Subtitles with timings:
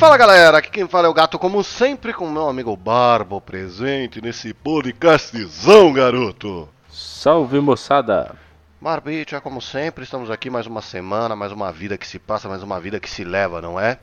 [0.00, 4.18] Fala galera, aqui quem fala é o Gato, como sempre, com meu amigo Barbo presente
[4.22, 6.66] nesse podcastzão, garoto.
[6.88, 8.34] Salve moçada!
[8.80, 12.62] Marbitia, como sempre, estamos aqui mais uma semana, mais uma vida que se passa, mais
[12.62, 13.98] uma vida que se leva, não é?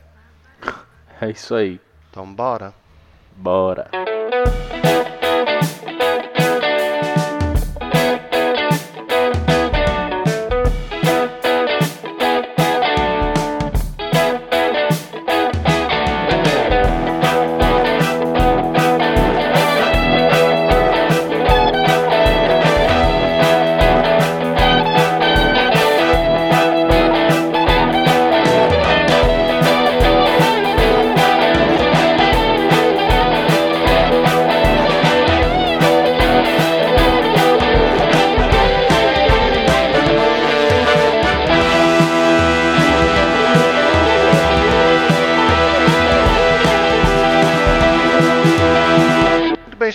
[1.20, 2.72] É isso aí, Então bora.
[3.36, 3.90] bora!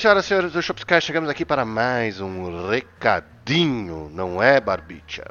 [0.04, 5.24] Senhoras e senhores do Shopscast, chegamos aqui para mais um recadinho, não é, Barbicha?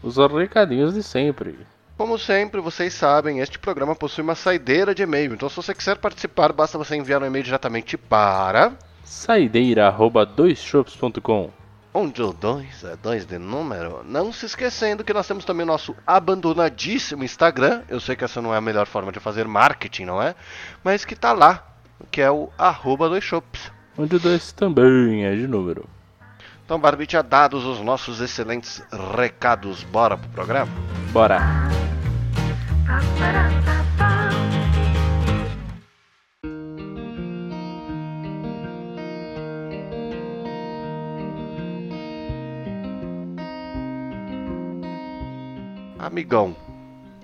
[0.00, 1.58] Os recadinhos de sempre.
[1.98, 5.96] Como sempre, vocês sabem, este programa possui uma saideira de e-mail, então se você quiser
[5.96, 8.74] participar, basta você enviar um e-mail diretamente para...
[9.02, 11.50] Saideira arroba doisshops.com
[11.92, 14.04] Onde o 2 é 2 de número.
[14.04, 17.82] Não se esquecendo que nós temos também o nosso abandonadíssimo Instagram.
[17.88, 20.36] Eu sei que essa não é a melhor forma de fazer marketing, não é?
[20.84, 21.66] Mas que tá lá,
[22.12, 23.74] que é o arroba dois shops.
[23.98, 25.88] Onde o dois também é de número.
[26.64, 28.82] Então, Barbicha, dados os nossos excelentes
[29.16, 30.70] recados, bora pro programa?
[31.12, 31.40] Bora!
[45.98, 46.56] Amigão.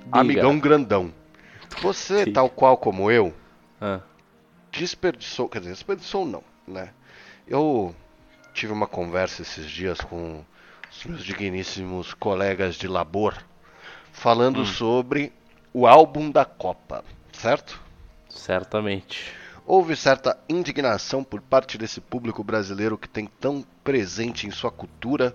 [0.04, 0.20] Diga.
[0.20, 1.12] Amigão grandão.
[1.80, 2.32] Você, Sim.
[2.32, 3.34] tal qual como eu,
[3.80, 4.00] Ah,
[4.70, 6.90] desperdiçou, quer dizer, desperdiçou não, né?
[7.46, 7.94] Eu
[8.52, 10.44] tive uma conversa esses dias com
[10.90, 13.36] os meus digníssimos colegas de labor,
[14.12, 15.32] falando sobre
[15.72, 17.80] o álbum da Copa, certo?
[18.28, 19.32] certamente.
[19.64, 25.34] Houve certa indignação por parte desse público brasileiro que tem tão presente em sua cultura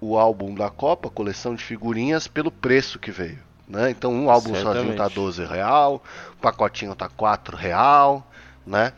[0.00, 3.38] o álbum da Copa, coleção de figurinhas, pelo preço que veio.
[3.66, 3.90] Né?
[3.90, 5.14] Então um álbum sozinho tá Certamente.
[5.14, 8.26] 12 real, o pacotinho tá 4 real,
[8.66, 8.92] né?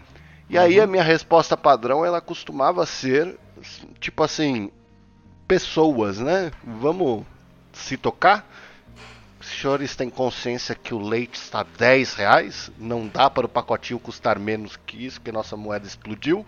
[0.48, 3.38] E aí a minha resposta padrão ela costumava ser
[4.00, 4.70] tipo assim,
[5.47, 6.50] pessoas, né?
[6.64, 7.25] Vamos
[7.72, 8.47] se tocar?
[9.41, 12.70] Os senhores têm consciência que o leite está 10 reais?
[12.78, 16.47] Não dá para o pacotinho custar menos que isso, porque nossa moeda explodiu.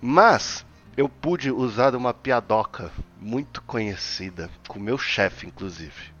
[0.00, 0.66] Mas
[0.96, 6.12] eu pude usar uma piadoca muito conhecida, com meu chefe, inclusive.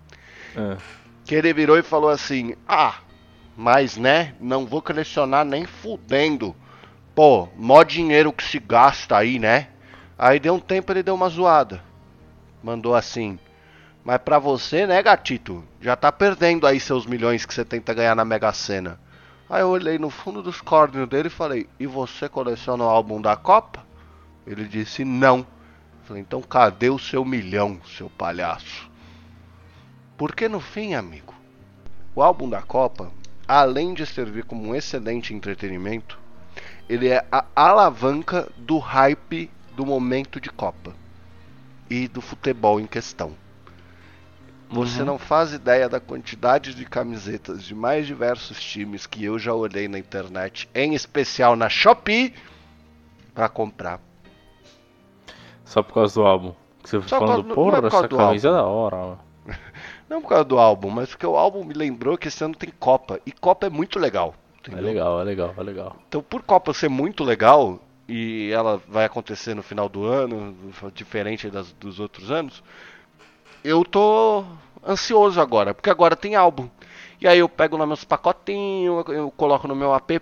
[0.56, 0.78] Ah,
[1.24, 2.94] Que ele virou e falou assim: Ah,
[3.58, 6.54] mas né, não vou colecionar nem fudendo.
[7.12, 9.66] Pô, mó dinheiro que se gasta aí, né?
[10.16, 11.82] Aí deu um tempo ele deu uma zoada.
[12.62, 13.36] Mandou assim:
[14.04, 15.64] Mas pra você, né, gatito?
[15.80, 19.00] Já tá perdendo aí seus milhões que você tenta ganhar na Mega Sena.
[19.50, 23.20] Aí eu olhei no fundo dos córneos dele e falei: E você coleciona o álbum
[23.20, 23.84] da Copa?
[24.46, 25.44] Ele disse: Não.
[26.04, 28.88] Falei: Então cadê o seu milhão, seu palhaço?
[30.16, 31.34] Porque no fim, amigo,
[32.14, 33.10] o álbum da Copa,
[33.48, 36.18] além de servir como um excelente entretenimento,
[36.88, 40.94] ele é a alavanca do hype do momento de Copa
[41.88, 43.32] e do futebol em questão.
[44.70, 45.06] Você Uhum.
[45.06, 49.88] não faz ideia da quantidade de camisetas de mais diversos times que eu já olhei
[49.88, 52.34] na internet, em especial na Shopee,
[53.34, 53.98] para comprar.
[55.64, 56.54] só por causa do álbum.
[56.82, 59.18] Que você Só falando, do- porra, é por causa essa camisa é da hora.
[60.08, 62.54] Mano." Não por causa do álbum, mas porque o álbum me lembrou que esse ano
[62.54, 63.20] tem Copa.
[63.26, 64.34] E Copa é muito legal.
[64.56, 64.86] É entendeu?
[64.86, 65.96] legal, é legal, é legal.
[66.08, 70.56] Então, por Copa ser muito legal, e ela vai acontecer no final do ano,
[70.94, 72.62] diferente das, dos outros anos,
[73.62, 74.44] eu tô
[74.86, 76.68] ansioso agora, porque agora tem álbum.
[77.20, 80.20] E aí eu pego lá meus pacotinhos, eu coloco no meu app,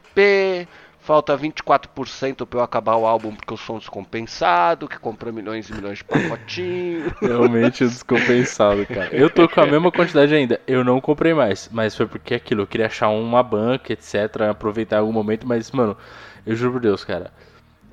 [1.06, 5.70] falta 24% pra eu acabar o álbum porque eu sou um descompensado, que compra milhões
[5.70, 7.12] e milhões de pacotinhos.
[7.22, 9.14] Realmente descompensado, cara.
[9.14, 10.60] Eu tô com a mesma quantidade ainda.
[10.66, 14.98] Eu não comprei mais, mas foi porque aquilo, eu queria achar uma banca, etc, aproveitar
[14.98, 15.96] algum momento, mas mano,
[16.44, 17.32] eu juro por Deus, cara.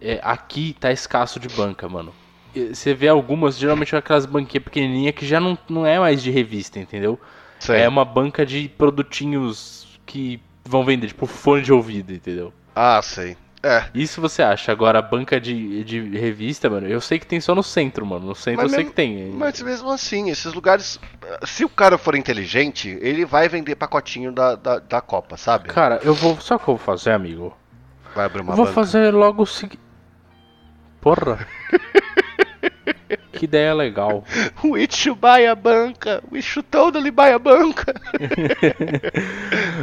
[0.01, 2.11] é, aqui tá escasso de banca, mano.
[2.55, 6.79] Você vê algumas, geralmente aquelas banquinhas pequenininhas que já não, não é mais de revista,
[6.79, 7.19] entendeu?
[7.59, 7.81] Sei.
[7.81, 12.51] É uma banca de produtinhos que vão vender, tipo fone de ouvido, entendeu?
[12.75, 13.37] Ah, sei.
[13.65, 13.85] É.
[13.93, 14.73] Isso você acha.
[14.73, 18.25] Agora, a banca de, de revista, mano, eu sei que tem só no centro, mano.
[18.25, 19.31] No centro Mas eu sei mesmo- que tem.
[19.31, 20.99] Mas mesmo assim, esses lugares.
[21.45, 25.69] Se o cara for inteligente, ele vai vender pacotinho da, da, da Copa, sabe?
[25.69, 26.39] Cara, eu vou.
[26.41, 27.55] Sabe o que eu vou fazer, amigo?
[28.13, 28.75] Vai abrir uma Eu vou banca.
[28.75, 29.79] fazer logo o seguinte.
[30.99, 31.47] Porra.
[33.31, 34.23] que ideia legal.
[34.63, 36.21] We should buy a banca.
[36.31, 37.93] We should totally buy a banca.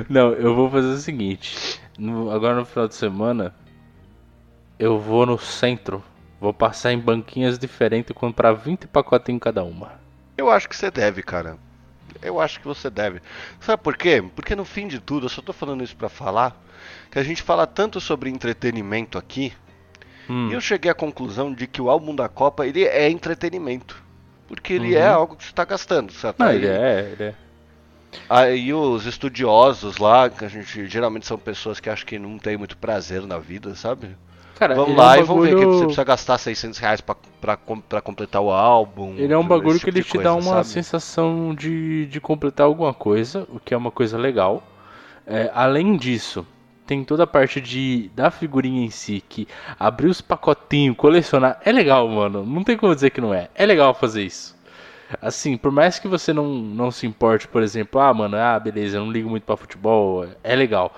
[0.09, 1.81] Não, eu vou fazer o seguinte.
[1.99, 3.55] no- agora no final de semana,
[4.79, 6.03] eu vou no centro.
[6.41, 9.93] Vou passar em banquinhas diferentes e comprar 20 pacotinhos cada uma.
[10.39, 11.59] Eu acho que você deve, cara.
[12.23, 13.21] Eu acho que você deve.
[13.61, 14.23] Sabe por quê?
[14.35, 16.57] Porque no fim de tudo, eu só tô falando isso pra falar
[17.11, 19.53] que a gente fala tanto sobre entretenimento aqui,
[20.29, 24.03] Hum, e eu cheguei à conclusão de que o álbum da Copa, ele é entretenimento.
[24.49, 25.01] Porque ele Uhum.
[25.01, 26.39] é algo que você tá gastando, certo?
[26.39, 27.35] Não, Aí- ele é, ele é.
[28.29, 32.57] Aí os estudiosos lá, que a gente geralmente são pessoas que acham que não tem
[32.57, 34.17] muito prazer na vida, sabe?
[34.61, 37.17] Cara, Vamos lá é um e vamos ver que você precisa gastar 600 reais pra,
[37.41, 39.15] pra, pra completar o álbum.
[39.17, 40.67] Ele é um bagulho tipo que ele te dá coisa, uma sabe?
[40.67, 44.63] sensação de, de completar alguma coisa, o que é uma coisa legal.
[45.27, 46.47] É, além disso,
[46.87, 49.49] tem toda a parte de da figurinha em si, que
[49.79, 52.45] abrir os pacotinhos, colecionar, é legal, mano.
[52.45, 53.49] Não tem como dizer que não é.
[53.55, 54.55] É legal fazer isso.
[55.21, 58.97] Assim, por mais que você não, não se importe, por exemplo, ah, mano, ah, beleza,
[58.99, 60.95] eu não ligo muito pra futebol, é legal.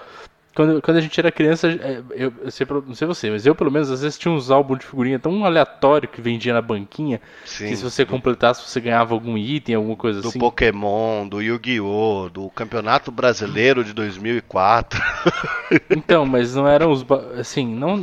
[0.55, 3.55] Quando, quando a gente era criança, é, eu, eu sei, não sei você, mas eu
[3.55, 7.21] pelo menos às vezes tinha uns álbuns de figurinha tão aleatório que vendia na banquinha,
[7.45, 10.39] Sim, que se você do, completasse você ganhava algum item, alguma coisa do assim.
[10.39, 15.01] Pokémon, do Yu-Gi-Oh!, do Campeonato Brasileiro de 2004.
[15.89, 17.05] Então, mas não eram os.
[17.39, 17.95] Assim, não.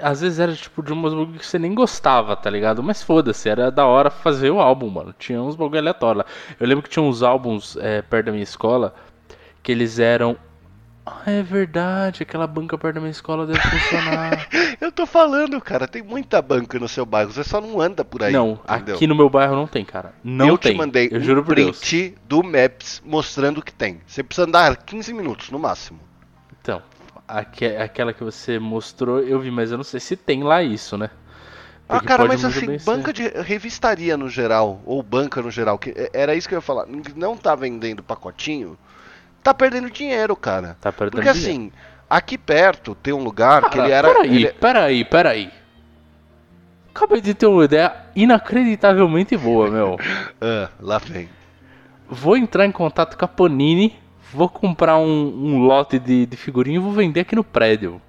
[0.00, 2.82] Às vezes era tipo de umas bagulho que você nem gostava, tá ligado?
[2.82, 5.14] Mas foda-se, era da hora fazer o álbum, mano.
[5.18, 6.26] Tinha uns bagulho aleatório lá.
[6.58, 8.94] Eu lembro que tinha uns álbuns é, perto da minha escola
[9.62, 10.36] que eles eram.
[11.06, 14.48] Ah, é verdade, aquela banca perto da minha escola deve funcionar.
[14.80, 18.22] Eu tô falando, cara, tem muita banca no seu bairro, você só não anda por
[18.22, 18.32] aí.
[18.32, 18.94] não, entendeu?
[18.96, 20.14] aqui no meu bairro não tem, cara.
[20.24, 20.72] Não eu tem.
[20.72, 21.78] te mandei eu um juro por Deus.
[21.78, 24.00] print do Maps mostrando que tem.
[24.06, 26.00] Você precisa andar 15 minutos no máximo.
[26.62, 26.82] Então,
[27.28, 30.96] aque- aquela que você mostrou, eu vi, mas eu não sei se tem lá isso,
[30.96, 31.10] né?
[31.86, 32.84] Ah, Porque cara, pode mas assim, bem ser.
[32.86, 36.58] banca de revistaria no geral, ou banca no geral, que é- era isso que eu
[36.58, 36.86] ia falar.
[37.14, 38.78] Não tá vendendo pacotinho,
[39.44, 40.76] tá perdendo dinheiro, cara.
[40.80, 41.62] Tá perdendo Porque dinheiro.
[41.62, 41.72] assim,
[42.10, 44.08] aqui perto tem um lugar que Cara, ele era.
[44.12, 45.52] Peraí, ele- peraí, peraí.
[46.94, 49.98] Acabei de ter uma ideia inacreditavelmente boa, meu.
[50.40, 51.28] Ah, lá vem.
[52.08, 53.98] Vou entrar em contato com a Panini,
[54.32, 58.00] vou comprar um, um lote de, de figurinha e vou vender aqui no prédio.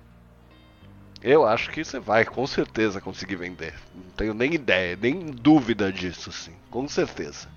[1.24, 3.74] Eu acho que você vai com certeza conseguir vender.
[3.96, 6.52] Não tenho nem ideia, nem dúvida disso, sim.
[6.70, 7.48] Com certeza.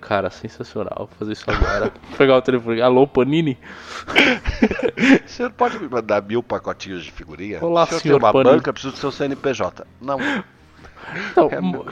[0.00, 0.96] Cara, sensacional.
[0.98, 1.92] Vou fazer isso agora.
[2.08, 2.80] Vou pegar o telefone.
[2.80, 3.58] Alô, Panini?
[5.24, 7.58] O senhor pode me mandar mil pacotinhos de figurinha?
[7.62, 8.56] Olá, o senhor, senhor uma Panini.
[8.56, 9.86] banca, preciso do seu CNPJ.
[10.00, 10.18] Não,
[11.32, 11.84] Então, É, meu-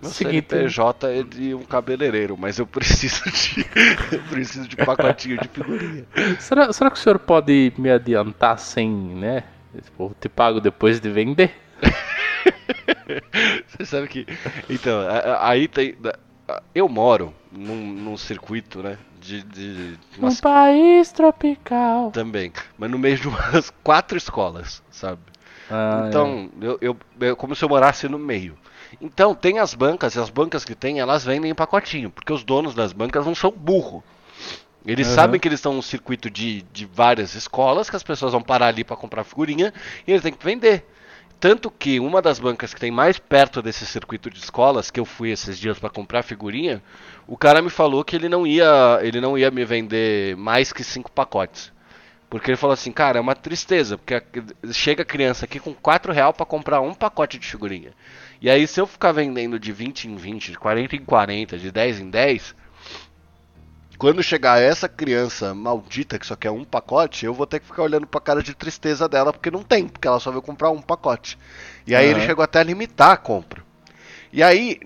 [0.00, 3.66] meu seguinte, CNPJ é de um cabeleireiro, mas eu preciso de.
[4.16, 6.04] eu preciso de pacotinho de figurinha.
[6.38, 9.42] será, será que o senhor pode me adiantar sem, né?
[9.82, 11.52] Tipo, te pago depois de vender?
[13.68, 14.26] Você sabe que.
[14.68, 15.00] Então,
[15.40, 15.96] aí tem.
[16.74, 18.98] Eu moro num, num circuito, né?
[19.20, 19.42] De.
[19.42, 22.10] de Um umas- país tropical.
[22.10, 22.52] Também.
[22.78, 25.20] Mas no meio de umas quatro escolas, sabe?
[25.70, 28.56] Ah, Então, eu, eu, eu- como se eu morasse no meio.
[29.00, 32.42] Então, tem as bancas, e as bancas que tem, elas vendem em pacotinho, porque os
[32.42, 34.02] donos das bancas não são burro.
[34.86, 35.14] Eles Aham.
[35.16, 38.68] sabem que eles estão num circuito de, de várias escolas, que as pessoas vão parar
[38.68, 39.74] ali para comprar figurinha,
[40.06, 40.86] e eles têm que vender.
[41.40, 45.04] Tanto que uma das bancas que tem mais perto desse circuito de escolas, que eu
[45.04, 46.82] fui esses dias para comprar figurinha,
[47.28, 50.82] o cara me falou que ele não ia, ele não ia me vender mais que
[50.82, 51.72] cinco pacotes.
[52.28, 54.20] Porque ele falou assim, cara, é uma tristeza, porque
[54.72, 57.92] chega criança aqui com 4 real pra comprar um pacote de figurinha.
[58.42, 61.70] E aí se eu ficar vendendo de 20 em 20, de 40 em 40, de
[61.70, 62.54] 10 em 10,
[63.98, 67.82] quando chegar essa criança maldita que só quer um pacote, eu vou ter que ficar
[67.82, 70.80] olhando pra cara de tristeza dela, porque não tem, porque ela só veio comprar um
[70.80, 71.36] pacote.
[71.84, 72.26] E aí ele Aham.
[72.26, 73.64] chegou até a limitar a compra.
[74.32, 74.78] E aí,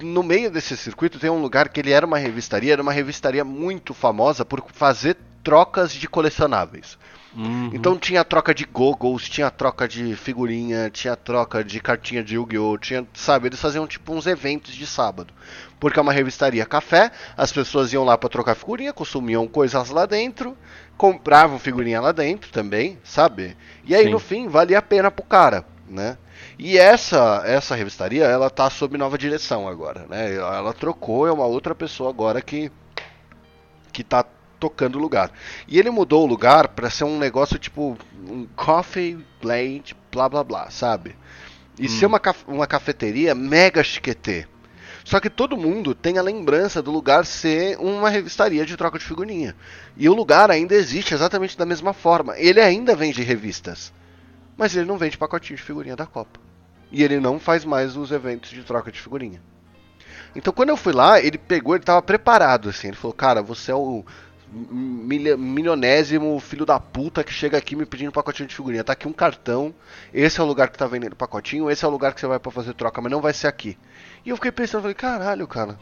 [0.00, 3.44] no meio desse circuito tem um lugar que ele era uma revistaria, era uma revistaria
[3.44, 6.98] muito famosa por fazer trocas de colecionáveis.
[7.34, 7.70] Uhum.
[7.72, 12.76] Então tinha troca de goggles, tinha troca de figurinha, tinha troca de cartinha de Yu-Gi-Oh!
[12.78, 15.32] Tinha, sabe, eles faziam tipo uns eventos de sábado.
[15.80, 20.04] Porque é uma revistaria café, as pessoas iam lá pra trocar figurinha, consumiam coisas lá
[20.04, 20.56] dentro,
[20.96, 23.56] compravam figurinha lá dentro também, sabe?
[23.84, 24.10] E aí Sim.
[24.10, 26.18] no fim valia a pena pro cara, né?
[26.58, 30.34] E essa essa revistaria, ela tá sob nova direção agora, né?
[30.34, 32.70] Ela trocou, é uma outra pessoa agora que
[33.90, 34.24] que tá
[34.62, 35.32] tocando o lugar.
[35.66, 40.44] E ele mudou o lugar pra ser um negócio tipo um coffee blade, blá blá
[40.44, 41.16] blá, sabe?
[41.76, 44.46] E ser uma, uma cafeteria mega chiquetê.
[45.04, 49.04] Só que todo mundo tem a lembrança do lugar ser uma revistaria de troca de
[49.04, 49.56] figurinha.
[49.96, 52.38] E o lugar ainda existe exatamente da mesma forma.
[52.38, 53.92] Ele ainda vende revistas.
[54.56, 56.38] Mas ele não vende pacotinho de figurinha da Copa.
[56.92, 59.42] E ele não faz mais os eventos de troca de figurinha.
[60.36, 62.88] Então quando eu fui lá, ele pegou, ele tava preparado assim.
[62.88, 64.04] Ele falou: "Cara, você é o
[64.52, 68.84] milha- milionésimo filho da puta que chega aqui me pedindo pacotinho de figurinha.
[68.84, 69.74] Tá aqui um cartão.
[70.12, 72.38] Esse é o lugar que tá vendendo pacotinho, esse é o lugar que você vai
[72.38, 73.78] pra fazer troca, mas não vai ser aqui".
[74.24, 75.78] E eu fiquei pensando, falei: "Caralho, cara.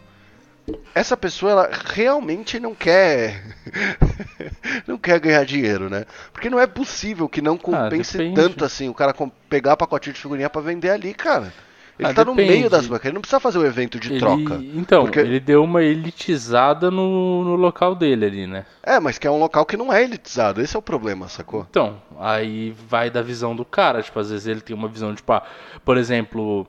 [0.94, 3.42] Essa pessoa ela realmente não quer
[4.86, 6.04] não quer ganhar dinheiro, né?
[6.32, 8.36] Porque não é possível que não compense depende.
[8.36, 9.14] tanto assim o cara
[9.48, 11.52] pegar pacotinho de figurinha pra vender ali, cara.
[12.00, 12.52] Ele Ah, tá no depende.
[12.58, 14.54] meio das bancas, ele não precisa fazer o evento de Ele- troca.
[14.74, 18.64] Então, Porque- ele deu uma elitizada no, no local dele ali, né?
[18.82, 21.66] É, mas que é um local que não é elitizado, esse é o problema, sacou?
[21.68, 24.02] Então, aí vai da visão do cara.
[24.02, 25.42] Tipo, às vezes ele tem uma visão, tipo, ah,
[25.84, 26.66] por exemplo,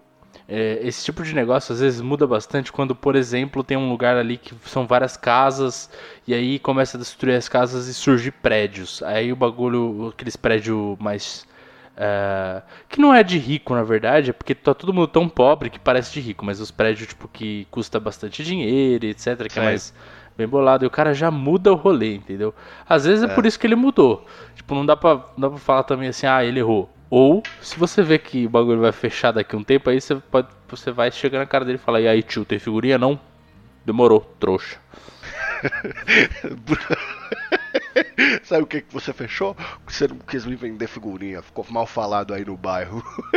[0.49, 4.17] é, esse tipo de negócio às vezes muda bastante quando, por exemplo, tem um lugar
[4.17, 5.89] ali que são várias casas
[6.27, 9.01] e aí começa a destruir as casas e surgir prédios.
[9.03, 11.49] Aí o bagulho, aqueles prédios mais.
[11.95, 15.69] É, que não é de rico, na verdade, é porque tá todo mundo tão pobre
[15.69, 19.63] que parece de rico, mas os prédios, tipo, que custa bastante dinheiro, etc., que é
[19.63, 19.93] mais
[20.37, 22.53] bem bolado, e o cara já muda o rolê, entendeu?
[22.87, 24.25] Às vezes é, por isso que ele mudou.
[24.55, 26.89] Tipo, não dá pra, não dá pra falar também assim, ah, ele errou.
[27.09, 30.15] Ou, se você vê que o bagulho vai fechar daqui a um tempo, aí você,
[30.15, 32.97] pode, você vai chegar na cara dele e falar, e aí, tio, tem figurinha?
[32.97, 33.19] Não?
[33.85, 34.79] Demorou, trouxa.
[38.43, 39.55] Sabe o que, que você fechou?
[39.87, 43.03] Você não quis me vender figurinha, ficou mal falado aí no bairro.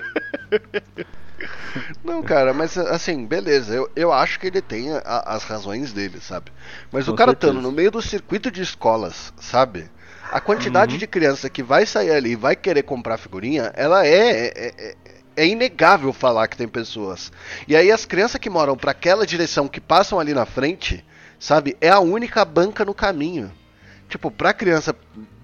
[2.02, 6.20] Não, cara, mas assim, beleza, eu, eu acho que ele tem a- as razões dele,
[6.20, 6.52] sabe?
[6.90, 7.32] Mas o Com cara certeza.
[7.32, 9.90] estando no meio do circuito de escolas, sabe?
[10.30, 10.40] A Uhum.
[10.40, 14.74] quantidade de criança que vai sair ali e vai querer comprar figurinha, ela é, é,
[14.78, 14.96] é,
[15.36, 17.32] é inegável falar que tem pessoas.
[17.66, 21.04] E aí as crianças que moram para aquela direção que passam ali na frente,
[21.38, 21.76] sabe?
[21.80, 23.52] É a única banca no caminho.
[24.14, 24.94] Tipo, pra criança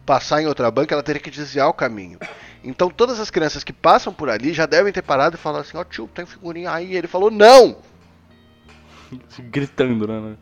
[0.06, 2.20] passar em outra banca, ela teria que desviar o caminho.
[2.62, 5.76] Então todas as crianças que passam por ali já devem ter parado e falado assim,
[5.76, 6.92] ó tio, tem figurinha aí.
[6.92, 7.78] E ele falou, não!
[9.50, 10.36] Gritando, né?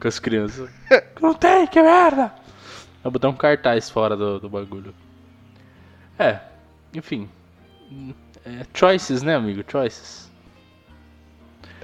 [0.00, 0.68] Com as crianças.
[1.22, 2.34] não tem, que merda!
[3.00, 4.92] Vai botar um cartaz fora do, do bagulho.
[6.18, 6.40] É,
[6.92, 7.30] enfim.
[8.44, 9.62] É, choices, né, amigo?
[9.70, 10.27] Choices.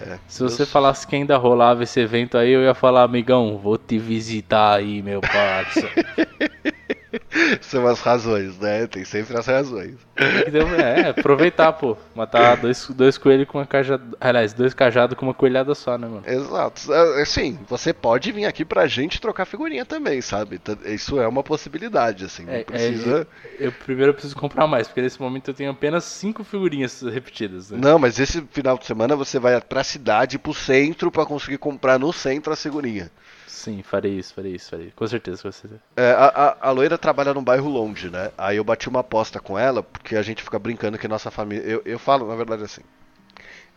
[0.07, 3.57] É, Se você eu- falasse que ainda rolava esse evento aí, eu ia falar, amigão,
[3.59, 5.89] vou te visitar aí, meu parça.
[7.63, 8.87] São as razões, né?
[8.87, 9.97] Tem sempre as razões.
[10.17, 11.97] É, aproveitar, pô.
[12.15, 14.05] Matar dois, dois coelhos com uma cajada.
[14.21, 16.23] Aliás, dois cajados com uma coelhada só, né, mano?
[16.27, 16.93] Exato.
[16.93, 20.61] É, Assim, você pode vir aqui pra gente trocar figurinha também, sabe?
[20.87, 22.45] Isso é uma possibilidade, assim.
[22.45, 23.27] Não É, é, precisa.
[23.59, 27.71] Eu primeiro preciso comprar mais, porque nesse momento eu tenho apenas cinco figurinhas repetidas.
[27.71, 27.79] Né?
[27.81, 31.99] Não, mas esse final de semana você vai pra cidade, pro centro, pra conseguir comprar
[31.99, 33.11] no centro a figurinha.
[33.47, 34.93] Sim, farei isso, farei isso, farei.
[34.95, 35.81] Com certeza, com certeza.
[35.97, 36.27] É, a,
[36.61, 38.31] a, a loira trabalha num bairro longe, né?
[38.37, 41.65] Aí eu bati uma aposta com ela, porque a gente fica brincando que nossa família.
[41.65, 42.83] Eu, eu falo, na verdade, assim.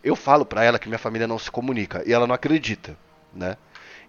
[0.03, 2.97] Eu falo pra ela que minha família não se comunica e ela não acredita,
[3.33, 3.57] né?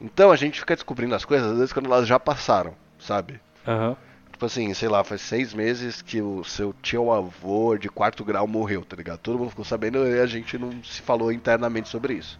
[0.00, 3.40] Então a gente fica descobrindo as coisas, às vezes, quando elas já passaram, sabe?
[3.66, 3.96] Aham.
[4.32, 8.46] Tipo assim, sei lá, faz seis meses que o seu tio avô de quarto grau
[8.46, 9.18] morreu, tá ligado?
[9.18, 12.38] Todo mundo ficou sabendo e a gente não se falou internamente sobre isso.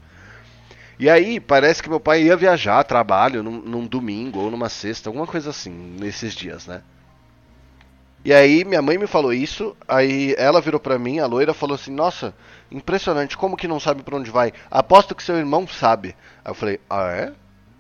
[0.97, 5.09] E aí, parece que meu pai ia viajar trabalho num, num domingo ou numa sexta,
[5.09, 6.83] alguma coisa assim, nesses dias, né?
[8.25, 11.75] E aí, minha mãe me falou isso, aí ela virou pra mim, a loira, falou
[11.77, 12.35] assim: Nossa,
[12.71, 14.53] impressionante, como que não sabe pra onde vai?
[14.71, 16.17] Aposto que seu irmão sabe.
[16.45, 17.33] Aí eu falei: Ah, é?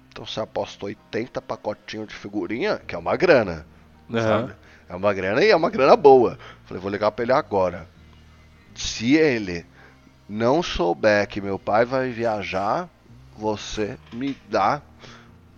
[0.08, 3.66] Então você aposta 80 pacotinhos de figurinha, que é uma grana
[4.12, 4.22] Aham.
[4.22, 4.54] sabe?
[4.88, 6.38] É uma grana e é uma grana boa.
[6.64, 7.86] Falei, vou ligar pra ele agora.
[8.74, 9.66] Se ele
[10.28, 12.88] não souber que meu pai vai viajar,
[13.36, 14.80] você me dá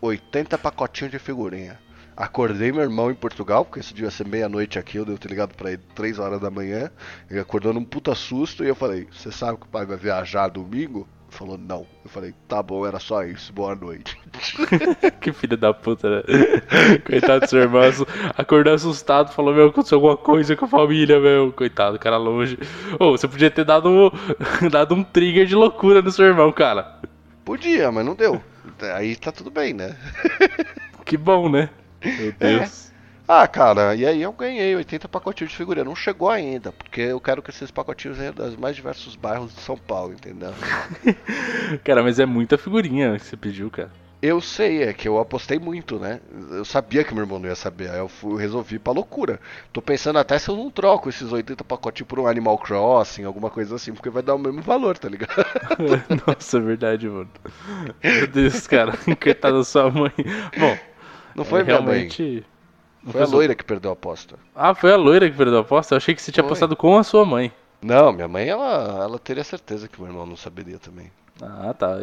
[0.00, 1.78] 80 pacotinhos de figurinha.
[2.20, 5.54] Acordei meu irmão em Portugal, porque isso devia ser meia-noite aqui, eu devo ter ligado
[5.54, 6.90] pra ele 3 horas da manhã.
[7.30, 10.48] Ele acordou num puta susto e eu falei, você sabe que o pai vai viajar
[10.48, 11.08] domingo?
[11.28, 11.86] Ele falou, não.
[12.04, 14.18] Eu falei, tá bom, era só isso, boa noite.
[15.18, 16.22] que filho da puta, né?
[17.06, 17.80] Coitado do seu irmão.
[18.36, 21.50] Acordou assustado, falou, meu, aconteceu alguma coisa com a família, meu.
[21.52, 22.58] Coitado, cara longe.
[22.98, 24.10] Ô, você podia ter dado, um-
[24.68, 27.00] dado um trigger de loucura no seu irmão, cara.
[27.46, 28.42] Podia, mas não deu.
[28.94, 29.96] Aí tá tudo bem, né?
[31.06, 31.70] Que bom, né?
[32.04, 32.90] Meu Deus.
[33.33, 35.85] Ah, cara, e aí eu ganhei 80 pacotinhos de figurinha.
[35.85, 39.61] Não chegou ainda, porque eu quero que esses pacotinhos venham dos mais diversos bairros de
[39.61, 40.52] São Paulo, entendeu?
[41.85, 43.92] Cara, mas é muita figurinha que você pediu, cara.
[44.23, 46.21] Eu sei, é que eu apostei muito, né?
[46.50, 49.40] Eu sabia que meu irmão não ia saber, aí eu, fui, resolvi pra loucura.
[49.73, 53.49] Tô pensando até se eu não troco esses 80 pacotes por um Animal Crossing, alguma
[53.49, 55.42] coisa assim, porque vai dar o mesmo valor, tá ligado?
[56.26, 57.30] Nossa, é verdade, mano.
[58.04, 58.92] Meu Deus, cara,
[59.23, 60.12] coitada da sua mãe.
[60.59, 60.76] Bom,
[61.34, 62.44] Não foi minha mãe, realmente.
[63.02, 64.37] não foi a loira que perdeu a aposta.
[64.54, 65.94] Ah, foi a loira que perdeu a aposta?
[65.94, 66.49] Eu achei que você tinha Foi.
[66.49, 67.52] apostado com a sua mãe.
[67.82, 71.10] Não, minha mãe, ela, ela teria certeza que o meu irmão não saberia também.
[71.40, 71.96] Ah, tá.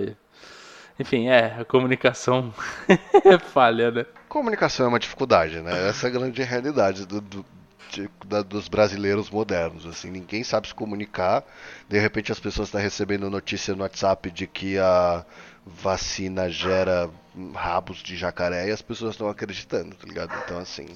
[1.00, 2.51] Enfim, é, a comunicação
[3.24, 4.05] é falha, né?
[4.27, 5.88] Comunicação é uma dificuldade, né?
[5.89, 7.46] Essa é a grande realidade do- do-
[7.91, 9.86] de- da- dos brasileiros modernos.
[9.86, 11.43] Assim, ninguém sabe se comunicar.
[11.88, 15.24] De repente as pessoas estão recebendo notícia no WhatsApp de que a
[15.67, 17.09] vacina gera
[17.53, 20.31] rabos de jacaré e as pessoas estão acreditando, tá ligado?
[20.43, 20.88] Então assim,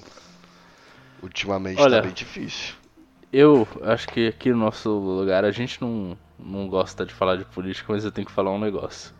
[1.22, 2.74] ultimamente Olha, tá bem difícil.
[3.32, 7.44] Eu acho que aqui no nosso lugar a gente não, não gosta de falar de
[7.46, 9.14] política, mas eu tenho que falar um negócio.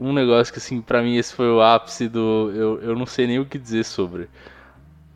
[0.00, 2.50] Um negócio que, assim, pra mim esse foi o ápice do.
[2.54, 4.30] Eu, eu não sei nem o que dizer sobre.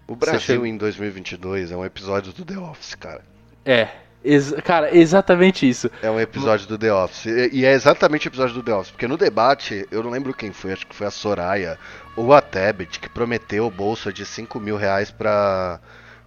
[0.06, 3.24] O Brasil em 2022 é um episódio do The Office, cara.
[3.64, 3.88] É,
[4.24, 5.90] ex- cara, exatamente isso.
[6.02, 7.26] É um episódio do The Office.
[7.52, 8.90] E é exatamente o episódio do The Office.
[8.90, 11.78] Porque no debate, eu não lembro quem foi, acho que foi a Soraya
[12.16, 15.80] ou a Tebet, que prometeu bolsa de 5 mil reais para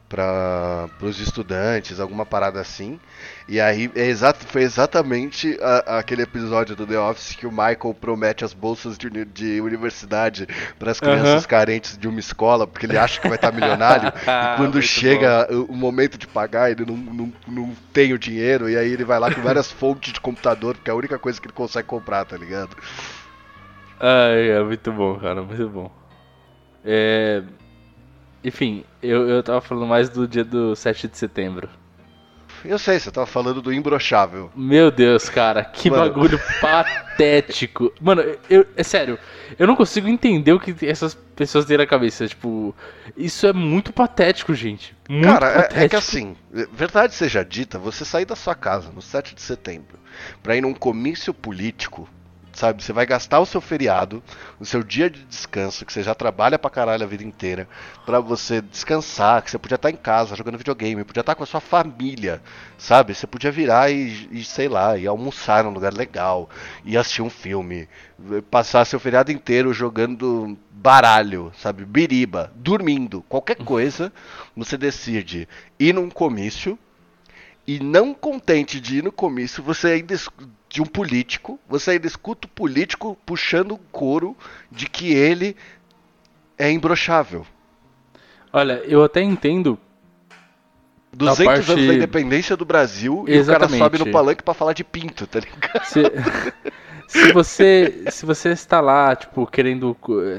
[0.10, 3.00] para os estudantes, alguma parada assim.
[3.48, 7.94] E aí é exato, foi exatamente a- aquele episódio do The Office que o Michael
[8.00, 10.48] promete as bolsas de, de universidade
[10.80, 11.46] para as crianças Aham.
[11.46, 14.12] carentes de uma escola, porque ele acha que vai estar milionário.
[14.40, 18.18] e quando Muito chega o o momento de pagar, ele não, não, não tem o
[18.20, 21.20] dinheiro, e aí ele vai lá com várias fontes de computador, porque é a única
[21.20, 22.76] coisa que ele consegue comprar, tá ligado?
[24.00, 25.92] Ai, é muito bom, cara, muito bom.
[26.84, 27.44] É.
[28.44, 31.70] Enfim, eu, eu tava falando mais do dia do 7 de setembro.
[32.66, 34.52] Eu sei, você tava falando do imbrochável.
[34.56, 36.04] Meu Deus, cara, que Mano.
[36.04, 37.94] bagulho patético.
[38.02, 39.18] Mano, eu, é sério,
[39.60, 42.28] eu não consigo entender o que essas pessoas têm na cabeça.
[42.28, 42.76] Tipo,
[43.16, 44.96] isso é muito patético, gente.
[45.08, 45.80] Muito Cara, é- patético.
[45.86, 46.36] é, que assim,
[46.74, 49.98] verdade seja dita, você sair da sua casa no 7 de setembro
[50.42, 52.10] pra ir num comício político,
[52.58, 52.84] sabe?
[52.84, 54.24] Você vai gastar o seu feriado,
[54.60, 57.68] o seu dia de descanso, que você já trabalha pra caralho a vida inteira,
[58.04, 61.46] pra você descansar, que você podia estar em casa jogando videogame, podia estar com a
[61.46, 62.42] sua família,
[62.76, 63.14] sabe?
[63.14, 66.50] Você podia virar e, e, sei lá, ir almoçar num lugar legal,
[66.84, 67.88] ir assistir um filme,
[68.50, 71.86] passar seu feriado inteiro jogando baralho, sabe?
[71.86, 74.12] Biriba, dormindo, qualquer coisa,
[74.56, 75.48] você decide
[75.80, 76.78] ir num comício
[77.68, 80.16] e não contente de ir no comício, você ainda
[80.70, 84.36] de um político, você ainda escuta o político puxando o couro
[84.72, 85.56] de que ele
[86.58, 87.46] é imbrochável.
[88.52, 89.80] Olha, eu até entendo.
[91.18, 93.70] 200 parte- anos da independência do Brasil e o Exatamente.
[93.80, 95.84] cara sobe no palanque pra falar de pinto, tá ligado?
[95.86, 96.02] Se,
[97.08, 99.96] se você se você está lá, tipo, querendo.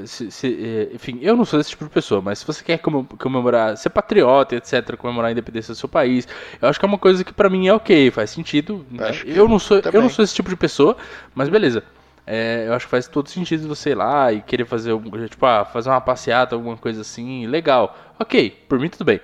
[0.06, 2.78] se- se- eh, enfim, eu não sou esse tipo de pessoa, mas se você quer
[2.78, 6.28] comem- comemorar, ser patriota, etc., comemorar a independência do seu país,
[6.60, 8.84] eu acho que é uma coisa que pra mim é ok, faz sentido.
[8.90, 9.10] né?
[9.26, 10.96] Eu não sou, eu não sou esse tipo de pessoa,
[11.34, 11.82] mas beleza.
[12.30, 14.92] É, eu acho que faz todo sentido você ir lá e querer fazer,
[15.30, 17.96] tipo, ah, fazer uma passeata, alguma coisa assim, legal.
[18.20, 19.18] Ok, por mim tudo bem.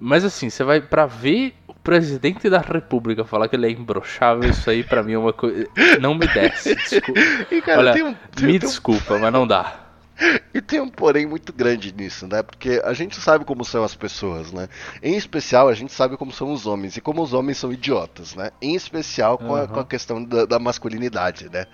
[0.00, 4.48] Mas assim, você vai pra ver o presidente da república falar que ele é imbrochável,
[4.48, 5.66] isso aí pra mim é uma coisa.
[6.00, 6.74] Não me desce.
[6.74, 7.20] Desculpa.
[7.50, 9.90] E cara, Olha, tem um, me tem um desculpa, mas não dá.
[10.52, 12.42] E tem um porém muito grande nisso, né?
[12.42, 14.68] Porque a gente sabe como são as pessoas, né?
[15.02, 18.34] Em especial, a gente sabe como são os homens e como os homens são idiotas,
[18.34, 18.50] né?
[18.60, 19.68] Em especial com, a, Aham.
[19.68, 21.66] com a questão da, da masculinidade, né?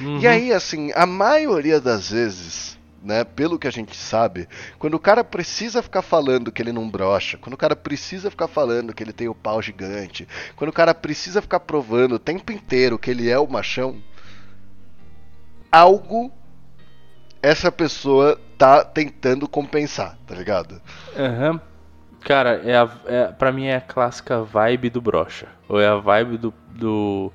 [0.00, 0.18] Uhum.
[0.18, 4.98] E aí, assim, a maioria das vezes, né, pelo que a gente sabe, quando o
[4.98, 9.02] cara precisa ficar falando que ele não brocha, quando o cara precisa ficar falando que
[9.02, 13.10] ele tem o pau gigante, quando o cara precisa ficar provando o tempo inteiro que
[13.10, 14.02] ele é o machão,
[15.72, 16.32] algo
[17.42, 20.80] essa pessoa tá tentando compensar, tá ligado?
[21.16, 21.60] Aham.
[22.20, 25.48] Cara, é a, é, pra mim é a clássica vibe do brocha.
[25.68, 26.54] Ou é a vibe do.
[26.68, 27.32] do...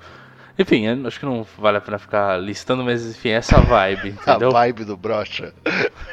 [0.58, 4.50] Enfim, acho que não vale a pena ficar listando, mas enfim, é essa vibe, entendeu?
[4.50, 5.54] A vibe do brocha.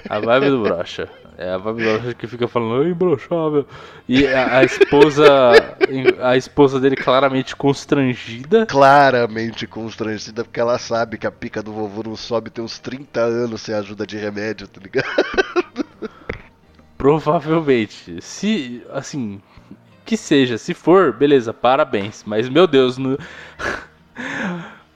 [0.09, 1.09] A vibe do brocha.
[1.39, 3.67] É a vibe do brocha que fica falando, ai, brochável.
[4.09, 5.25] E a, a esposa.
[6.23, 8.65] A esposa dele claramente constrangida.
[8.67, 13.21] Claramente constrangida, porque ela sabe que a pica do vovô não sobe tem uns 30
[13.21, 15.07] anos sem ajuda de remédio, tá ligado?
[16.97, 18.21] Provavelmente.
[18.23, 19.41] Se, assim,
[20.05, 22.23] que seja, se for, beleza, parabéns.
[22.25, 23.19] Mas, meu Deus, no...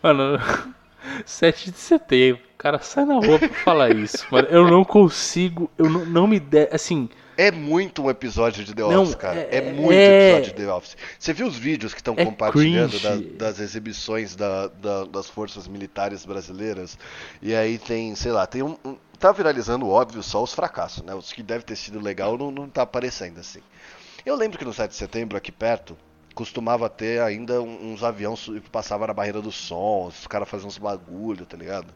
[0.02, 0.38] Mano,
[1.24, 2.42] 7 de setembro.
[2.59, 4.26] Cara sai na rua pra falar isso.
[4.31, 5.70] Mano, eu não consigo.
[5.76, 6.74] Eu não, não me der.
[6.74, 7.09] Assim.
[7.38, 9.38] É muito um episódio de The Não, Office, cara.
[9.38, 10.96] É, é- muito é- episódio de The Office.
[11.18, 15.68] Você viu os vídeos que estão É compartilhando da- das exibições da- da- das forças
[15.68, 16.98] militares brasileiras?
[17.42, 18.79] E aí tem, sei lá, tem um.
[18.83, 21.14] um- tá viralizando, óbvio, só os fracassos, né?
[21.14, 23.61] Os que deve ter sido legal não, não tá aparecendo assim.
[24.24, 25.96] Eu lembro que no 7 de setembro, aqui perto,
[26.37, 30.77] costumava ter ainda uns aviões que passavam na barreira do som, os caras faziam uns
[30.79, 31.92] bagulho, tá ligado?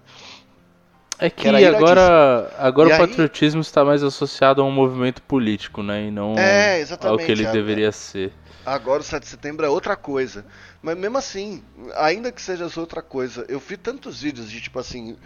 [1.19, 1.77] É que iradíssimo.
[1.77, 6.05] agora, agora E o aí- patriotismo está mais associado a um movimento político, né?
[6.07, 7.53] E não É, ao que ele é.
[7.53, 8.33] deveria ser.
[8.65, 10.47] Agora o 7 de setembro é outra coisa.
[10.83, 11.63] Mas mesmo assim,
[11.97, 15.17] ainda que seja outra coisa, eu vi tantos vídeos de tipo assim,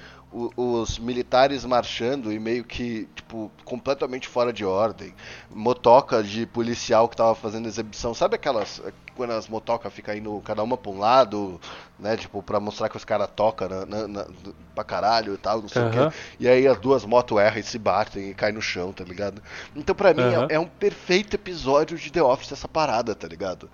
[0.56, 5.14] o- os militares marchando e meio que, tipo, completamente fora de ordem.
[5.50, 8.12] Motoca de policial que tava fazendo exibição.
[8.12, 8.82] Sabe aquelas.
[9.14, 11.60] Quando as motocas ficam indo cada uma pra um lado,
[12.00, 12.16] né?
[12.16, 14.26] Tipo, pra mostrar que os caras tocam na, na, na-
[14.74, 16.16] pra caralho e tal, não sei o quê.
[16.40, 19.40] E aí as duas motos erram e se batem e caem no chão, tá ligado?
[19.76, 20.46] Então pra mim é- Aham.
[20.50, 23.70] é, um perfeito episódio de The Office essa parada, tá ligado?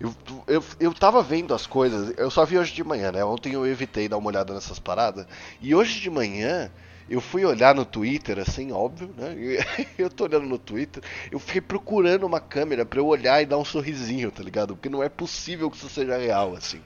[0.00, 0.14] Eu,
[0.46, 3.22] eu, eu tava vendo as coisas, eu só vi hoje de manhã, né?
[3.22, 5.26] Ontem eu evitei dar uma olhada nessas paradas.
[5.60, 6.70] E hoje de manhã
[7.10, 9.34] eu fui olhar no Twitter, assim, óbvio, né?
[9.98, 13.58] Eu tô olhando no Twitter, eu fiquei procurando uma câmera pra eu olhar e dar
[13.58, 14.76] um sorrisinho, tá ligado?
[14.76, 16.80] Porque não é possível que isso seja real, assim.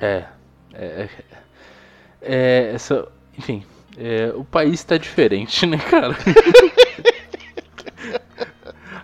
[0.00, 0.26] É.
[0.74, 1.08] É.
[2.20, 3.64] é essa, enfim.
[3.96, 6.16] é, o país tá diferente, né, cara?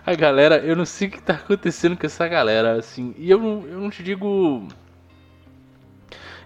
[0.05, 3.13] A galera, eu não sei o que tá acontecendo com essa galera, assim.
[3.17, 4.67] E eu não, eu não te digo.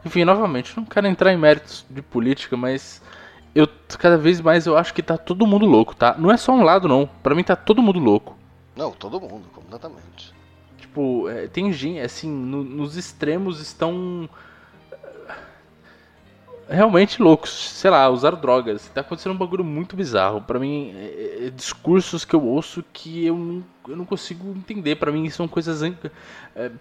[0.05, 3.01] Enfim, novamente, não quero entrar em méritos de política, mas
[3.53, 3.67] eu
[3.97, 6.15] cada vez mais eu acho que tá todo mundo louco, tá?
[6.17, 7.09] Não é só um lado, não.
[7.21, 8.37] Pra mim tá todo mundo louco.
[8.77, 10.33] Não, todo mundo, completamente.
[10.77, 14.29] Tipo, é, tem gente, assim, no- nos extremos estão
[16.69, 17.51] realmente loucos.
[17.51, 18.89] Sei lá, usaram drogas.
[18.93, 20.41] Tá acontecendo um bagulho muito bizarro.
[20.41, 24.95] Pra mim, é, é discursos que eu ouço que eu não, eu não consigo entender.
[24.95, 25.81] Pra mim, são coisas.
[26.55, 26.71] é,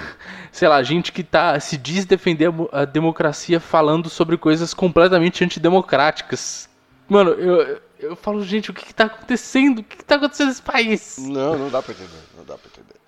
[0.52, 5.42] sei lá, gente que tá, se diz defender a, a democracia falando sobre coisas completamente
[5.42, 6.68] antidemocráticas.
[7.08, 9.78] Mano, eu, eu falo, gente, o que, que tá acontecendo?
[9.78, 11.16] O que, que tá acontecendo nesse país?
[11.18, 12.98] Não, não dá pra entender, não dá pra entender.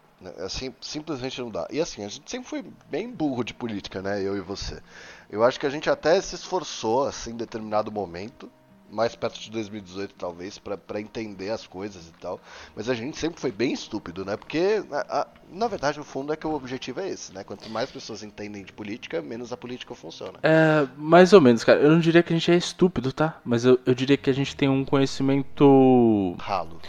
[0.45, 1.67] Assim, simplesmente não dá.
[1.71, 4.23] E assim, a gente sempre foi bem burro de política, né?
[4.23, 4.83] Eu e você.
[5.31, 8.51] Eu acho que a gente até se esforçou, assim, em determinado momento,
[8.91, 12.41] mais perto de 2018 talvez, pra, pra entender as coisas e tal.
[12.75, 14.37] Mas a gente sempre foi bem estúpido, né?
[14.37, 17.45] Porque, a- a- na verdade, no fundo é que o objetivo é esse, né?
[17.45, 20.41] Quanto mais pessoas entendem de política, menos a política funciona.
[20.43, 21.79] É, mais ou menos, cara.
[21.79, 23.39] Eu não diria que a gente é estúpido, tá?
[23.45, 26.81] Mas eu, eu diria que a gente tem um conhecimento Ralo.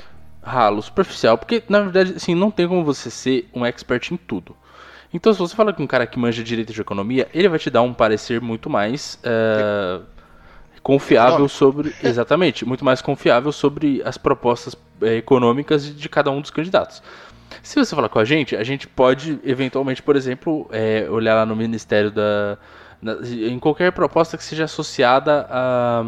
[0.42, 1.38] ralo, superficial.
[1.38, 4.56] Porque, na verdade, assim, não tem como você ser um expert em tudo.
[5.14, 7.70] Então, se você fala com um cara que manja direito de economia, ele vai te
[7.70, 10.00] dar um parecer muito mais é,
[10.82, 11.94] confiável sobre.
[12.04, 17.02] Exatamente, muito mais confiável sobre as propostas é, econômicas de cada um dos candidatos.
[17.62, 21.46] Se você falar com a gente, a gente pode, eventualmente, por exemplo, é, olhar lá
[21.46, 22.58] no Ministério da.
[23.02, 26.04] na- em qualquer proposta que seja associada a,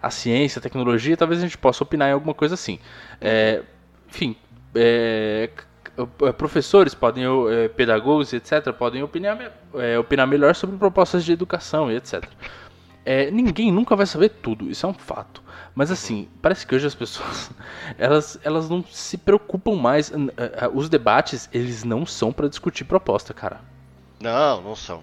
[0.00, 2.78] a ciência, tecnologia, talvez a gente possa opinar em alguma coisa assim.
[3.20, 3.62] É,
[4.08, 4.36] enfim,
[4.74, 5.50] é,
[6.36, 11.96] professores podem, é, pedagogos, etc., podem opinar, é, opinar melhor sobre propostas de educação e
[11.96, 12.24] etc.
[13.04, 15.42] É, ninguém nunca vai saber tudo, isso é um fato.
[15.74, 17.50] Mas assim, parece que hoje as pessoas
[17.96, 20.10] elas, elas não se preocupam mais.
[20.10, 23.60] Eh, eh, Os debates, eles não são pra discutir proposta, cara.
[24.20, 25.02] Não, não são.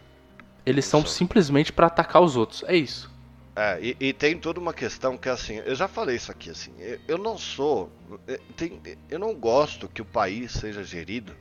[0.66, 1.06] Eles são São.
[1.06, 2.64] simplesmente pra atacar os outros.
[2.68, 3.10] É isso.
[3.56, 6.74] É, e, e tem toda uma questão que assim, eu já falei isso aqui, assim,
[6.78, 7.90] eu, eu não sou,
[8.28, 11.34] eh, tem- eu não gosto que o país seja gerido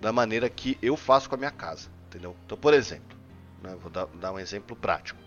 [0.00, 2.36] da maneira que eu faço com a minha casa, entendeu?
[2.44, 3.16] Então, por exemplo,
[3.62, 5.20] né, vou dar, dar um exemplo prático.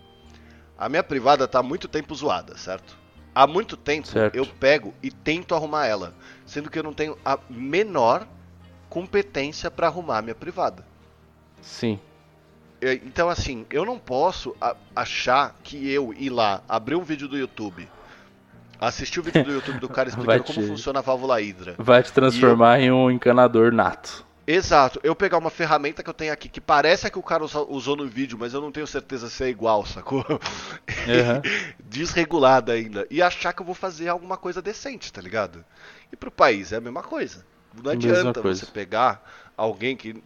[0.76, 2.98] A minha privada tá há muito tempo zoada, certo?
[3.34, 4.34] Há muito tempo Certo.
[4.34, 6.14] eu pego e tento arrumar ela,
[6.44, 8.28] sendo que eu não tenho a menor
[8.90, 10.84] competência para arrumar a minha privada.
[11.62, 11.98] Sim.
[12.80, 14.54] É, Então, assim, eu não posso
[14.94, 17.88] achar que eu ir lá, abrir um vídeo do YouTube,
[18.80, 21.74] assistir o vídeo do YouTube do cara explicando Vai como te- funciona a válvula hidra.
[21.78, 24.26] Vai te transformar em um encanador nato.
[24.46, 27.44] Exato, eu pegar uma ferramenta que eu tenho aqui que parece a que o cara
[27.44, 30.24] usou no vídeo, mas eu não tenho certeza se é igual, sacou?
[31.06, 31.42] Aham.
[31.84, 33.06] Desregulada ainda.
[33.10, 35.62] E achar que eu vou fazer alguma coisa decente, tá ligado?
[36.10, 37.44] E pro país é a mesma coisa.
[37.74, 38.64] Não Mesma adianta coisa.
[38.64, 39.22] você pegar
[39.54, 40.22] alguém que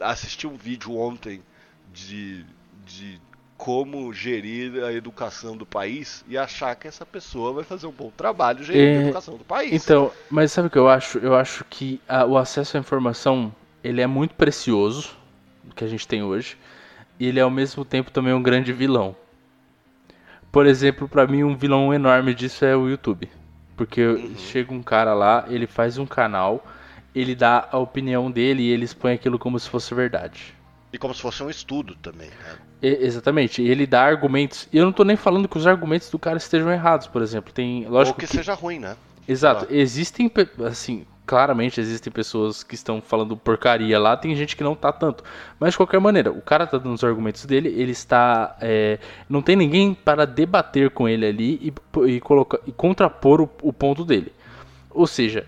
[0.00, 1.42] assistiu um vídeo ontem
[1.92, 2.44] de,
[2.86, 3.20] de
[3.56, 8.10] como gerir a educação do país e achar que essa pessoa vai fazer um bom
[8.10, 9.84] trabalho gerindo É, a educação do país.
[9.84, 11.18] Então, mas sabe o que eu acho?
[11.18, 15.16] Eu acho que a- o acesso à informação ele é muito precioso
[15.76, 16.56] que a gente tem hoje.
[17.20, 19.16] e ele é ao mesmo tempo também um grande vilão.
[20.52, 23.28] Por exemplo, pra mim um vilão enorme disso é o YouTube.
[23.76, 24.02] Porque
[24.36, 26.66] chega um cara lá, ele faz um canal,
[27.14, 30.54] ele dá a opinião dele e ele expõe aquilo como se fosse verdade.
[30.92, 32.58] E como se fosse um estudo também, né?
[32.80, 34.68] Exatamente, ele dá argumentos.
[34.72, 37.52] E eu não tô nem falando que os argumentos do cara estejam errados, por exemplo.
[37.52, 38.96] Tem, Ou lógico que, que, seja ruim, né?
[39.26, 39.66] Exato.
[39.68, 39.74] Ah.
[39.74, 40.30] Existem,
[40.64, 45.22] assim, claramente existem pessoas que estão falando porcaria lá, tem gente que não tá tanto.
[45.60, 48.56] Mas de qualquer maneira, o cara tá dando os argumentos dele, ele está.
[48.60, 48.98] é,
[49.28, 53.72] não tem ninguém para debater com ele ali e, e, colocar, e contrapor o, o
[53.72, 54.32] ponto dele.
[54.88, 55.46] Ou seja,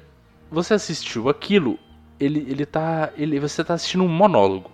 [0.50, 1.78] você assistiu aquilo,
[2.18, 3.10] ele, ele tá.
[3.16, 4.70] Ele, você tá assistindo um monólogo.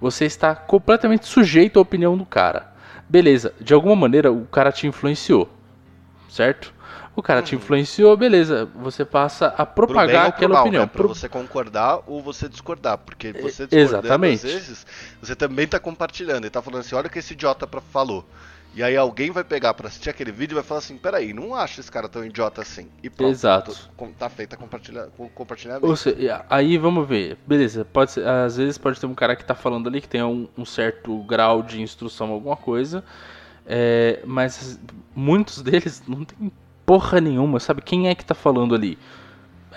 [0.00, 2.72] Você está completamente sujeito à opinião do cara.
[3.08, 5.48] Beleza, de alguma maneira o cara te influenciou,
[6.28, 6.74] certo?
[7.14, 8.68] O cara te influenciou, beleza.
[8.74, 9.68] Você passa a Uhum.
[9.74, 10.82] Propagar pro aquela mal, opinião.
[10.82, 10.86] Né?
[10.86, 12.98] Pra Pro- você concordar ou você discordar.
[12.98, 14.46] Porque você discordando, exatamente.
[14.46, 14.86] às vezes,
[15.22, 16.46] você também tá compartilhando.
[16.46, 18.28] E tá falando assim, olha o que esse idiota falou.
[18.76, 21.54] E aí alguém vai pegar pra assistir aquele vídeo e vai falar assim, peraí, não
[21.54, 22.88] acho esse cara tão idiota assim.
[23.02, 23.30] E pronto.
[23.30, 23.72] Exato.
[23.72, 25.86] tô- com- Tá feita a compartilha, com compartilhamento.
[25.86, 27.38] Ou seja, aí vamos ver.
[27.46, 30.22] Beleza, pode ser, às vezes pode ter um cara que tá falando ali que tem
[30.22, 33.02] um, um certo grau de instrução, alguma coisa.
[33.66, 34.78] é, mas
[35.14, 36.52] muitos deles não tem
[36.84, 37.80] porra nenhuma, sabe?
[37.80, 38.98] Quem é que tá falando ali?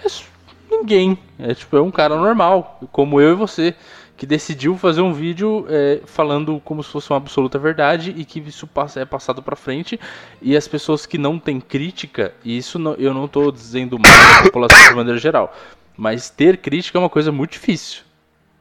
[0.04, 0.26] É s-
[0.70, 1.18] ninguém.
[1.40, 3.74] É tipo, é um cara normal, como eu e você,
[4.20, 8.42] que decidiu fazer um vídeo é, falando como se fosse uma absoluta verdade e que
[8.42, 9.98] isso passa, é passado pra frente.
[10.42, 14.12] E as pessoas que não têm crítica, e isso não- eu não tô dizendo mal
[14.12, 15.56] da população de maneira geral,
[15.96, 18.02] mas ter crítica é uma coisa muito difícil.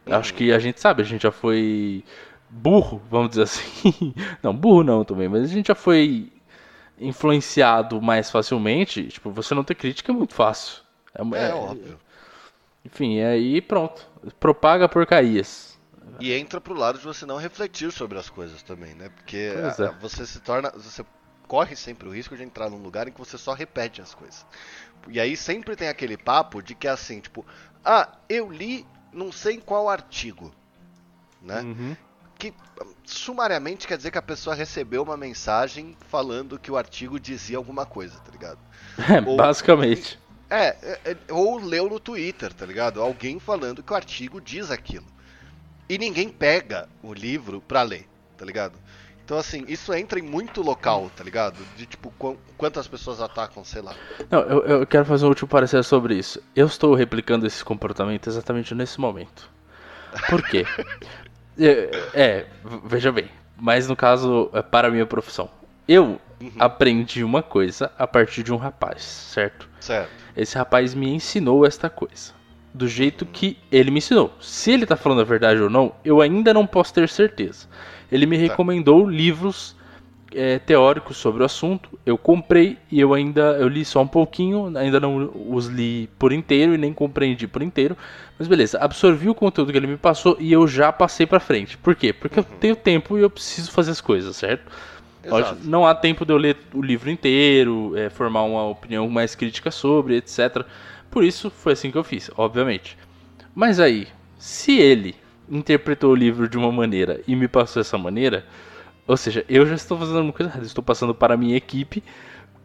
[0.06, 2.04] Acho que a gente sabe, a gente já foi
[2.48, 4.14] burro, vamos dizer assim.
[4.40, 6.30] Não, burro não também, mas a gente já foi
[7.00, 9.08] influenciado mais facilmente.
[9.08, 10.82] Tipo, você não ter crítica é muito fácil.
[11.14, 11.98] É, óbvio.
[12.84, 14.06] Enfim, e aí pronto.
[14.40, 15.78] Propaga porcarias.
[16.20, 19.08] E entra pro lado de você não refletir sobre as coisas também, né?
[19.10, 19.90] Porque a- é.
[20.00, 20.70] você se torna.
[20.70, 21.04] Você
[21.46, 24.44] corre sempre o risco de entrar num lugar em que você só repete as coisas.
[25.08, 27.46] E aí sempre tem aquele papo de que é assim, tipo,
[27.84, 30.52] ah, eu li não sei em qual artigo.
[31.40, 31.60] Né?
[31.62, 31.96] Uhum.
[32.38, 32.52] Que
[33.04, 37.86] sumariamente quer dizer que a pessoa recebeu uma mensagem falando que o artigo dizia alguma
[37.86, 38.58] coisa, tá ligado?
[38.98, 40.18] É, Ou- basicamente.
[40.50, 43.00] É, é, é, ou leu no Twitter, tá ligado?
[43.02, 45.06] Alguém falando que o artigo diz aquilo.
[45.88, 48.06] E ninguém pega o livro pra ler,
[48.36, 48.78] tá ligado?
[49.24, 51.58] Então, assim, isso entra em muito local, tá ligado?
[51.76, 53.94] De tipo, qu- quantas pessoas atacam, sei lá.
[54.30, 56.42] Não, eu, eu quero fazer um último parecer sobre isso.
[56.56, 59.50] Eu estou replicando esse comportamento exatamente nesse momento.
[60.30, 60.64] Por quê?
[61.58, 62.46] é, é,
[62.84, 63.28] veja bem.
[63.56, 65.50] Mas no caso, é para a minha profissão.
[65.88, 66.20] Eu
[66.58, 69.68] aprendi uma coisa a partir de um rapaz, certo?
[69.80, 70.10] Certo.
[70.36, 72.32] Esse rapaz me ensinou esta coisa.
[72.74, 74.32] Do jeito que ele me ensinou.
[74.40, 77.66] Se ele tá falando a verdade ou não, eu ainda não posso ter certeza.
[78.12, 79.74] Ele me recomendou livros
[80.32, 81.98] é, teóricos sobre o assunto.
[82.04, 86.32] Eu comprei e eu ainda eu li só um pouquinho, ainda não os li por
[86.32, 87.96] inteiro e nem compreendi por inteiro.
[88.38, 91.76] Mas beleza, absorvi o conteúdo que ele me passou e eu já passei pra frente.
[91.78, 92.12] Por quê?
[92.12, 94.70] Porque eu tenho tempo e eu preciso fazer as coisas, certo?
[95.28, 95.58] Exato.
[95.64, 99.70] não há tempo de eu ler o livro inteiro, é, formar uma opinião mais crítica
[99.70, 100.64] sobre, etc.
[101.10, 102.96] Por isso foi assim que eu fiz, obviamente.
[103.54, 104.06] Mas aí,
[104.38, 105.14] se ele
[105.50, 108.44] interpretou o livro de uma maneira e me passou essa maneira,
[109.06, 112.02] ou seja, eu já estou fazendo uma coisa errada, estou passando para a minha equipe,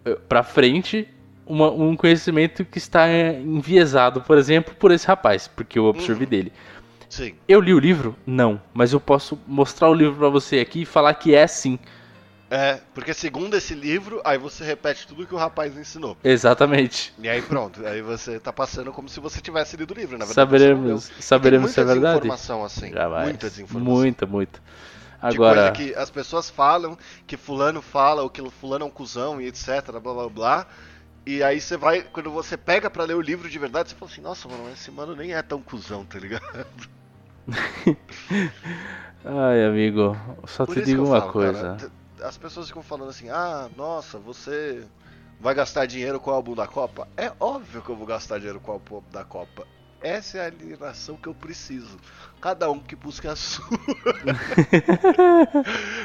[0.06, 1.08] eh, para frente,
[1.46, 6.26] uma- um conhecimento que está eh, enviesado, por exemplo, por esse rapaz, porque eu absorvi
[6.26, 6.52] dele.
[7.10, 7.34] Sim.
[7.48, 8.16] Eu li o livro?
[8.26, 11.78] Não, mas eu posso mostrar o livro para você aqui e falar que é sim.
[12.56, 16.16] É, porque segundo esse livro, aí você repete tudo que o rapaz ensinou.
[16.24, 17.12] Exatamente.
[17.18, 20.26] E aí pronto, aí você tá passando como se você tivesse lido o livro, na
[20.26, 20.36] verdade.
[20.36, 22.20] Saberemos, saberemos se é muita verdade.
[22.20, 22.92] desinformação assim.
[22.92, 23.24] Jamais.
[23.24, 23.96] Muita desinformação.
[23.96, 24.60] Muita, muita.
[24.60, 24.66] De
[25.20, 29.42] Agora, coisa que as pessoas falam, que fulano fala, ou que fulano é um cuzão
[29.42, 30.68] e etc, blá blá blá.
[31.26, 34.12] E aí você vai, quando você pega pra ler o livro de verdade, você fala
[34.12, 36.44] assim, nossa, mano, esse mano nem é tão cuzão, tá ligado?
[39.26, 41.78] ai amigo, só Por te digo uma falo, coisa.
[41.80, 44.88] cara, as pessoas ficam falando assim, ah, nossa, você
[45.40, 47.08] vai gastar dinheiro com o álbum da Copa?
[47.18, 49.68] É óbvio que eu vou gastar dinheiro com o álbum da Copa.
[50.02, 51.98] Essa é a alienação que eu preciso.
[52.42, 53.66] Cada um que busque a sua.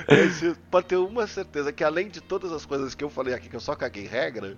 [0.09, 3.49] Você pode ter uma certeza que além de todas as coisas que eu falei aqui,
[3.49, 4.57] que eu só caguei regra,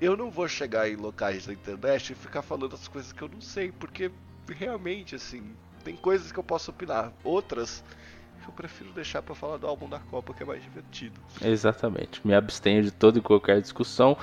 [0.00, 3.28] eu não vou chegar em locais da internet e ficar falando as coisas que eu
[3.28, 4.12] não sei, porque
[4.48, 7.12] realmente, assim, tem coisas que eu posso opinar.
[7.24, 7.82] Outras
[8.46, 11.20] eu prefiro deixar pra falar do álbum da Copa, que é mais divertido.
[11.42, 12.26] Exatamente.
[12.26, 14.16] Me abstenho de toda e qualquer discussão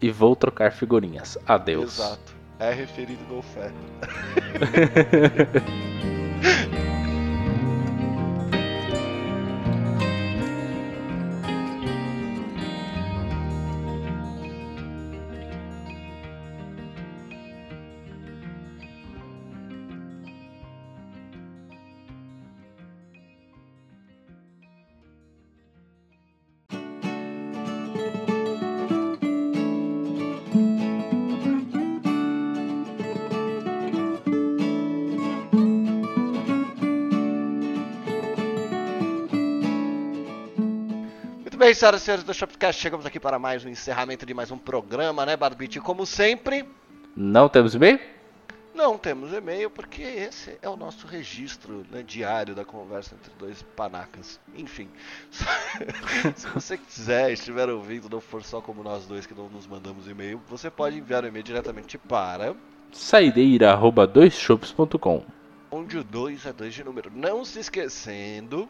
[0.00, 1.38] e vou trocar figurinhas.
[1.46, 1.98] Adeus.
[1.98, 2.34] Exato.
[2.58, 3.70] É referido no fé.
[41.82, 45.26] senhoras e senhores do Shopcast, chegamos aqui para mais um encerramento de mais um programa,
[45.26, 45.80] né, Barbite?
[45.80, 46.64] Como sempre,
[47.16, 47.98] Não temos e-mail?
[48.72, 53.64] não temos e-mail porque esse é o nosso registro né, diário da conversa entre dois
[53.74, 54.38] panacas.
[54.54, 54.88] Enfim,
[56.36, 60.06] se você quiser, estiver ouvindo, não for só como nós dois que não nos mandamos
[60.06, 62.54] e-mail, você pode enviar o e-mail diretamente para
[62.92, 65.24] Saideira.doisshops.com
[65.72, 67.10] onde o 2 é 2 de número.
[67.12, 68.68] Não se esquecendo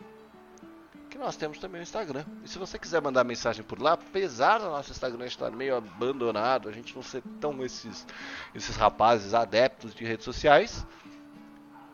[1.12, 2.25] que nós temos também o Instagram.
[2.42, 6.70] E se você quiser mandar mensagem por lá, apesar do nosso Instagram estar meio abandonado,
[6.70, 8.07] a gente não ser tão esses,
[8.55, 10.87] esses rapazes adeptos de redes sociais,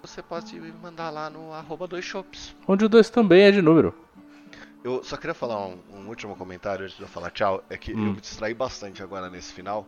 [0.00, 2.54] você pode me mandar lá no arroba 2shops.
[2.66, 3.92] Onde o 2 também é de número.
[4.85, 7.64] Eu só queria falar um, um último comentário antes de eu falar tchau.
[7.68, 8.07] É que Hum.
[8.07, 9.85] eu me distraí bastante agora nesse final,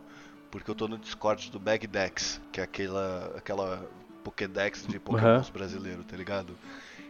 [0.51, 3.87] porque eu tô no Discord do Bagdex, que é aquela, aquela
[4.25, 6.53] Pokédex de Pokémons brasileiro, tá ligado?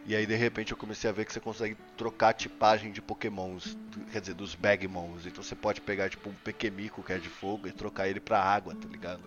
[0.04, 3.00] E aí de repente eu comecei a ver que você consegue trocar a tipagem de
[3.00, 3.76] Pokémons,
[4.10, 5.26] quer dizer, dos Bagmons.
[5.26, 8.42] Então você pode pegar tipo um Pequemico que é de fogo e trocar ele pra
[8.42, 9.22] água, tá ligado?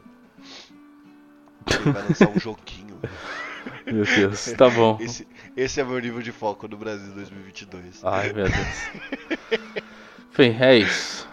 [1.68, 3.00] Ele vai lançar um joguinho.
[3.86, 4.98] Meu Deus, tá bom.
[5.00, 8.04] Esse, esse é meu nível de foco no Brasil 2022.
[8.04, 9.50] Ai, meu Deus.
[10.32, 11.28] Enfim, é isso.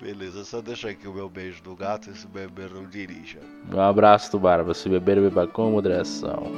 [0.00, 3.40] Beleza, só deixa aqui o meu beijo do gato e se beber não dirija.
[3.70, 4.72] Um abraço do Barba.
[4.72, 6.52] Se beber, beba com moderação.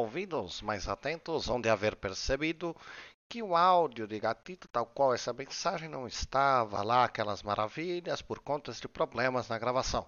[0.00, 2.74] Ouvidos mais atentos vão de haver percebido
[3.28, 8.38] que o áudio de gatito, tal qual essa mensagem, não estava lá aquelas maravilhas por
[8.38, 10.06] conta de problemas na gravação.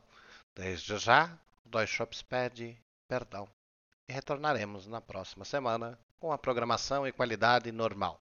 [0.55, 2.75] Desde já, Dois Shops pede
[3.07, 3.47] perdão.
[4.09, 8.19] E retornaremos na próxima semana com a programação e qualidade normal.